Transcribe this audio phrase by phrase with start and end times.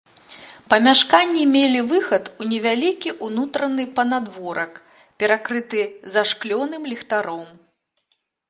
[0.73, 4.71] Памяшканні мелі выхад у невялікі ўнутраны панадворак,
[5.25, 5.81] перакрыты
[6.17, 7.45] зашклёным ліхтаром.